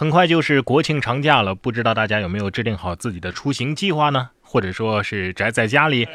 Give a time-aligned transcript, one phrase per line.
[0.00, 4.30] 很快就是国庆长假了，不知道大家有没有制定好自己的出行计划呢？
[4.40, 6.08] 或者说是宅在家里？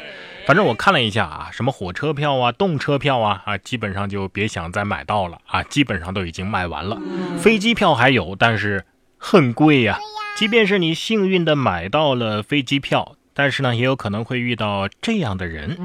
[0.44, 7.00] 反正我看了一下啊，什么火车票啊、动车票啊啊，基本上就别想再买到了啊，基本上都已经卖完了。
[7.38, 8.84] 飞机票还有，但是
[9.18, 10.00] 很贵呀。
[10.36, 15.78] 即便是你幸运的买到了飞机票，但是呢，也有可能会遇到这样的人。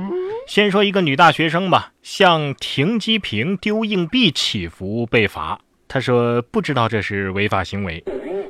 [0.48, 5.60] 先说一个女大学生吧，向停机坪丢硬币祈福被罚。
[5.94, 8.02] 他说不知道这是违法行为。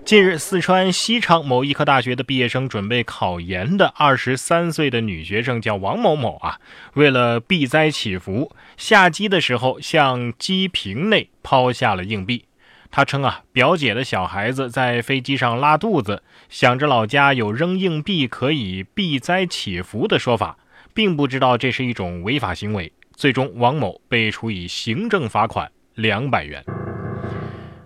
[0.05, 6.59] 近日，四川西昌某医科大学的毕业生准备考研的二十三岁的女学生叫王某某啊，
[6.93, 12.45] 为了避灾祈福，下机的时候向机坪内抛下了硬币。
[12.91, 20.59] 她称啊，表姐的小孩子在飞机上拉肚子，想着老家有扔硬币可以避灾祈福的说法，
[20.93, 22.93] 并不知道这是一种违法行为。
[23.15, 26.63] 最终，王某被处以行政罚款两百元。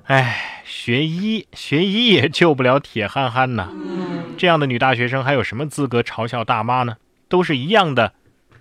[0.08, 3.70] 哎，学医学医也救不了铁憨憨呐！
[4.38, 6.98] 这样的女大学生还有什么资格嘲笑大妈呢？
[7.28, 8.14] 都是一样的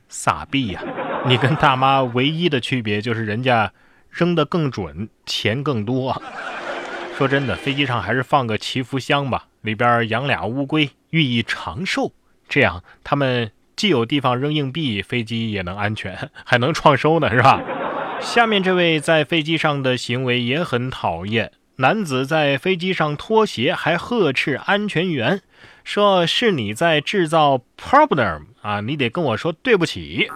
[0.09, 0.83] 傻逼呀！
[1.27, 3.71] 你跟大妈唯一的区别就是人家
[4.09, 6.23] 扔得更准，钱更多。
[7.19, 12.13] 说真的，飞机上还是放个祈福箱吧，里边养俩乌龟，寓意长寿。
[12.49, 17.61] 这样他们既有地方扔硬币，飞机也能安全，还能创收呢，是吧？
[18.25, 21.53] 下面这位在飞机上的行为也很讨厌。
[21.77, 25.41] 男子在飞机上脱鞋，还呵斥安全员，
[25.85, 30.29] 说是你在制造 problem 啊，你得跟我说对不起。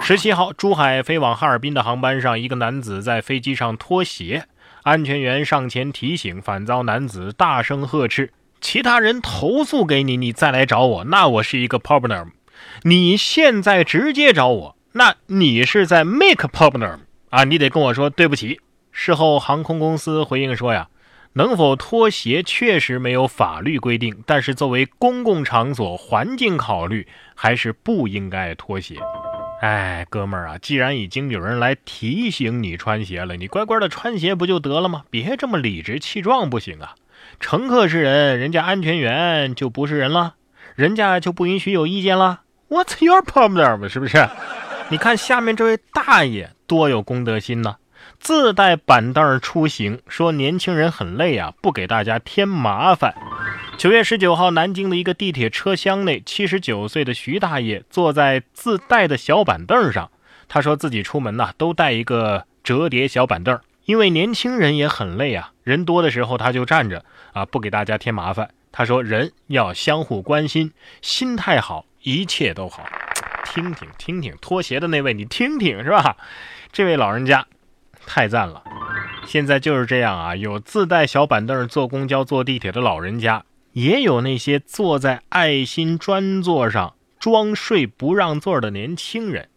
[0.00, 4.44] 十七号，珠海飞往哈尔滨的航班上，一个男子在飞机上脱鞋，
[4.82, 12.32] 安全员上前提醒，反遭男子大声呵斥：“其他人投诉给你，你再来找我，那我是一个 problem。
[12.82, 16.98] 你现在直接找我，那你是在 make problem。”
[17.30, 18.60] 啊，你得跟我说对不起。
[18.92, 20.88] 事后，航空公司回应说呀，
[21.34, 27.06] 能否脱鞋确实没有法律规定，但是作为公共场所环境考虑，
[27.36, 28.96] 还是不应该脱鞋。
[29.60, 35.04] 哎，哥们儿啊，既然已经有人来提醒你穿鞋了，你乖乖的穿鞋不就得了吗？
[35.08, 36.96] 别这么理直气壮，不行啊！
[37.38, 40.34] 乘客是人，人家安全员就不是人了，
[40.74, 42.40] 人家就不允许有意见了
[42.70, 43.88] ？What's your problem？
[43.88, 44.28] 是不是？
[44.88, 46.50] 你看下面这位大爷。
[46.70, 47.78] 多有公德心呢，
[48.20, 53.12] 自带板凳出行，说年轻人很累啊，不给大家添麻烦。
[53.76, 60.12] 九月十九号，南京的一个地铁车厢内，七十九岁的徐大爷坐在自带的小板凳上，
[60.46, 68.48] 他说自己出门呐都带一个折叠小板凳，因为年轻人也很累啊，人多的时候他就站着啊，不给大家添麻烦。
[68.70, 70.72] 他说人要相互关心，
[71.02, 72.84] 心态好，一切都好。
[73.52, 76.16] 听听听听，拖鞋的那位，你听听是吧？
[76.70, 77.46] 这位老人家
[78.06, 78.62] 太赞了。
[79.26, 89.48] 现在就是这样啊，有自带小板凳坐公交、坐地铁的老人家，也有那些坐在爱心专座上装睡不让座的年轻人。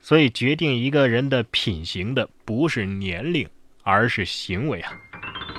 [0.00, 3.48] 所以，决定一个人的品行的不是年龄，
[3.82, 4.92] 而是行为啊。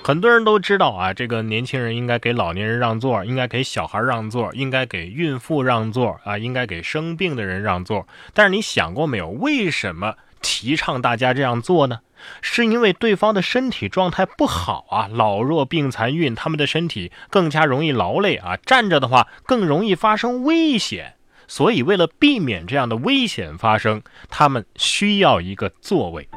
[0.10, 8.08] 很多人都知道啊，这个年轻人应该给老年人让座，应该给小孩让座，应该给孕妇让座啊，应该给生病的人让座。
[8.34, 12.00] 但是你想过没有，为什么提倡大家这样做呢？
[12.42, 21.18] 是因为对方的身体状态不好啊，老弱病残孕，他们的身体更加容易劳累啊，站着的话更容易发生危险。
[21.48, 26.28] 所以为了避免这样的危险发生，他们需要一个座位。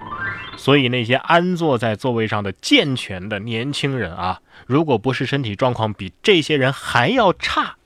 [0.57, 7.77] 所以那些安坐在座位上的健全的年轻人啊，如果不是身体状况比这些人还要差，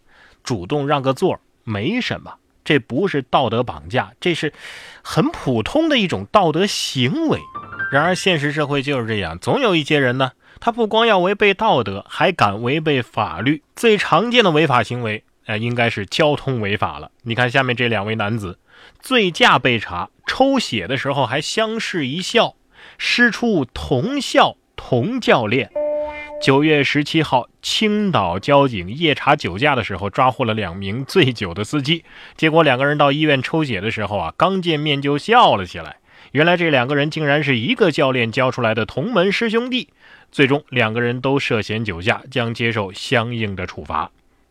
[0.42, 2.34] 主动让个座没什么，
[2.64, 4.52] 这不是道德绑架，这是
[5.02, 7.40] 很普通的一种道德行为。
[7.90, 13.62] 然而现实社会就是这样，总有一些人呢，他不光要违背道德，还敢违背法律。
[13.76, 17.10] 最常见的违法行为，哎，应该是交通违法了。
[17.22, 18.58] 你看下面这两位男子。
[19.00, 22.54] 醉驾被查，抽血的时候还相视一笑，
[22.98, 25.70] 师出同校同教练。
[26.42, 32.04] 九月十七号，青岛交警夜查酒驾的时候，抓获了两名醉酒的司机。
[32.36, 35.96] 结果两个人到医院抽血的时候啊，刚见面就笑了起来。
[36.32, 39.88] 原来这两个人竟然是一个教练教出来的同门师兄弟。
[40.30, 44.10] 最终两个人都涉嫌酒驾，将接受相应的处罚。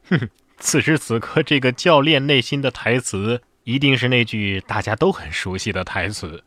[0.09, 3.41] 哼哼，此时此刻，这个教练内心的台词。
[3.65, 6.43] 一定是那句大家都很熟悉的台词：“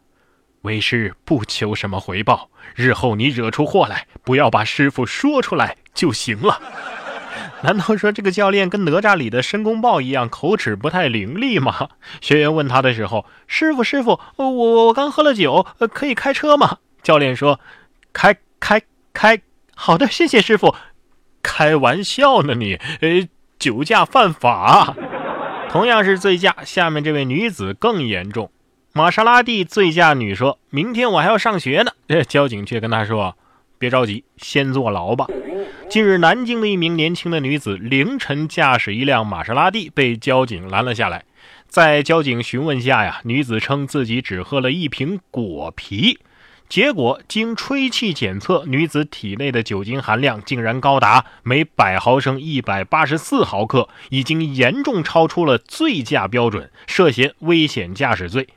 [0.63, 6.63] 为师不求什么回报，日后你惹出祸来，不要把师傅说出来就行了。
[7.65, 11.89] ”难道说这个教练跟哪吒里的申公豹一样，口齿不太伶俐吗？
[12.21, 17.59] 学员问他的时候：“师傅，师傅，我我我刚喝了酒，可以开车吗？”教练说
[18.15, 18.81] ：“开开
[19.13, 19.43] 开
[19.75, 20.77] 好的，谢谢师傅。
[21.43, 22.75] 开玩笑呢你？
[23.01, 23.27] 呃，
[23.59, 24.95] 酒驾犯法。
[25.71, 28.51] 同样是醉驾，下面这位女子更严重。
[28.93, 31.93] 玛莎拉蒂醉驾女说：“明天我还要上学呢。”
[32.27, 33.37] 交警却跟她说
[33.79, 35.27] ：“别着急，先坐牢吧。”
[35.91, 41.25] 近日，南京的一名年轻的女子凌晨驾驶一辆玛莎拉蒂被交警拦了下来。
[41.67, 46.19] 在交警询问下呀，女子称自己只喝了一瓶果啤。
[46.69, 58.49] 结果经吹气检测，女子体内的酒精含量竟然高达每百毫升一百八十四毫克，已经严重超出了醉驾标准，涉嫌危险驾驶罪。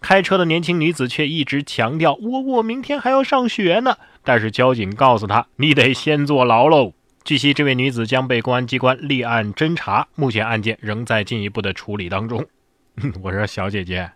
[0.00, 6.92] 开车的年轻女子却一直强调：“我我明天还要上学呢。”但是交警告诉她：“你得先坐牢喽。”
[7.24, 12.46] 据悉，这位女子将被公安机关立案侦查，目前案件仍在进一步的处理当中。
[13.22, 14.12] 我说小姐姐。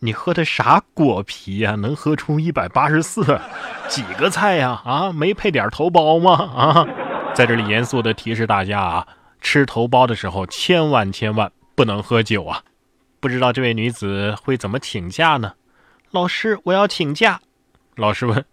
[0.00, 1.74] 你喝的啥果啤呀？
[1.74, 3.40] 能喝出一百八十四？
[3.88, 4.80] 几个菜呀？
[4.84, 6.32] 啊，没配点头孢吗？
[6.34, 6.86] 啊，
[7.34, 9.06] 在这里严肃的提示大家啊，
[9.40, 12.62] 吃头孢的时候千万千万不能喝酒啊！
[13.18, 15.54] 不知道这位女子会怎么请假呢？
[16.12, 17.40] 老师，我要请假。
[17.96, 18.44] 老师问，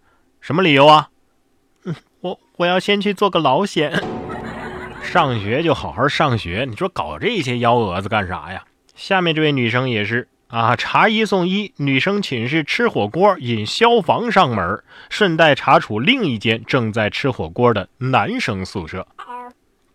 [0.41, 1.09] 什么理由啊？
[1.85, 4.03] 嗯，我我要先去做个老险。
[5.03, 8.63] 上学就好好上学，你说搞这些幺蛾子干啥呀？
[8.95, 10.27] 下面这位女生也是。
[10.55, 10.73] 啊！
[10.77, 19.05] 查一送一，女生寝室吃火锅，引消防上门，顺带查处另一间正在吃火锅的男生宿舍，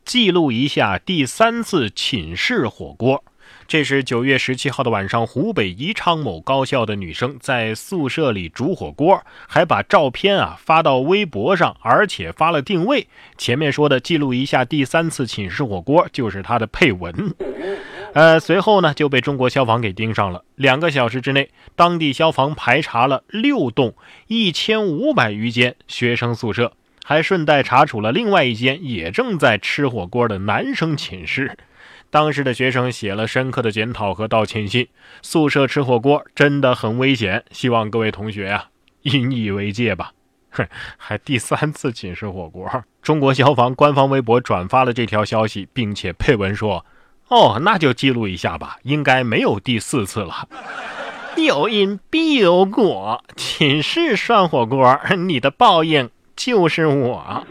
[0.04, 3.24] 记录一下第三次寝室火锅。
[3.66, 13.08] 这是九月十七号的晚上，湖北宜昌某高校的女生在宿舍里煮火锅，还把照片啊发到微博上，而且发了定位。
[13.38, 17.34] 前面说的记录一下第三次寝室火锅，就是她的配文。
[18.12, 20.44] 呃，随后呢就被中国消防给盯上了。
[20.56, 23.94] 两个小时之内，当地消防排查了六栋
[24.26, 26.72] 一千五百余间学生宿舍，
[27.04, 31.56] 还顺带查处了另外一间也正在吃火锅的男生寝室。
[32.10, 34.88] 当时的学生写了深刻的检讨和道歉信。
[35.22, 38.66] 宿舍吃火锅真的很危险，希望各位同学呀
[39.02, 40.12] 引以为戒吧。
[40.50, 40.66] 哼，
[40.96, 42.68] 还第三次寝室火锅。
[43.00, 46.84] 中国消防官方微博转发了这条消息，并且配文说。
[47.30, 50.48] 哦，那就记录一下吧，应该没有第四次了。
[51.36, 57.46] 有因必有果，寝室涮火锅，你的报应就是我。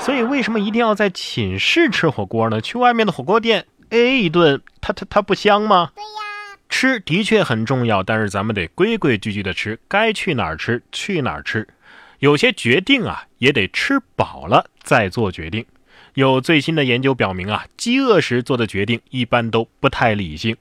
[0.00, 2.60] 所以为什么一定要在寝室吃火锅呢？
[2.60, 5.92] 去外面的火锅店 A 一顿，它它它不香吗？
[5.94, 11.68] 对呀，吃的确很重要，但是咱们得规规矩矩的吃，该去哪儿吃去哪儿吃。
[12.18, 15.64] 有些决定啊，也得吃饱了再做决定。
[16.14, 20.56] 有最新的研究表明啊，饥饿时做的决定一般都不太理性。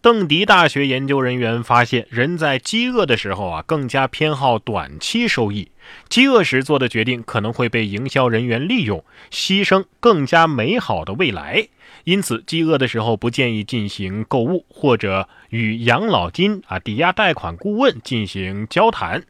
[0.00, 5.68] 邓迪大学研究人员发现，人在饥饿的时候啊，更加偏好短期收益。
[6.08, 11.68] 饥饿时做的决定可能会被营销人员利用，牺牲更加美好的未来。
[12.04, 19.24] 因此，饥饿的时候不建议进行购物，或者与养老金啊、抵押贷款顾问进行交谈。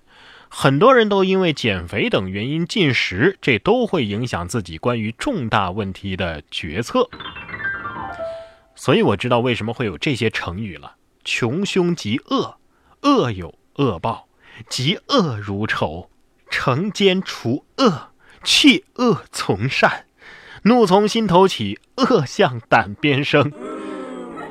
[0.56, 7.10] 很多人都因为减肥等原因进食，这都会影响自己关于重大问题的决策。
[8.76, 12.56] 所以我知道为什么会有这些成语了：穷凶极恶，
[13.02, 14.28] 恶有恶报；
[14.70, 16.08] 嫉恶如仇，
[16.48, 18.10] 惩奸除恶，
[18.44, 20.06] 弃恶从善，
[20.62, 23.52] 怒从心头起，恶向胆边生。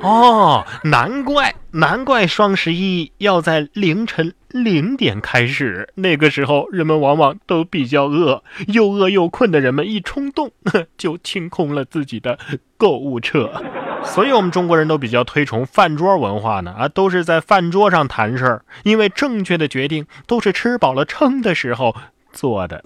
[0.04, 5.88] 哦，难怪，难怪双十一要在凌晨零点开始。
[5.94, 10.50] 那个时候，人们往往都比较饿，又饿又困的人们一冲动，
[10.98, 12.38] 就清空了自己的
[12.76, 13.50] 购物车。
[14.04, 16.74] 所以，我们中国人都比较推崇饭桌文化呢。
[16.78, 21.96] 啊，都是在饭桌上谈事儿，因为正确的决定都是吃饱了撑的时候
[22.30, 22.84] 做的。